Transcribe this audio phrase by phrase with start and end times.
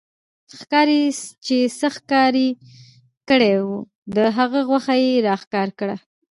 [0.59, 1.01] ښکارې
[1.45, 2.33] چې څه ښکار
[3.29, 3.77] کړي وو،
[4.15, 5.95] د هغه غوښه يې را ښکاره کړه